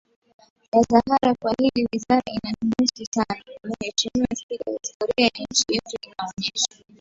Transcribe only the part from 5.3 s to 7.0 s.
nchi yetu inaonyesha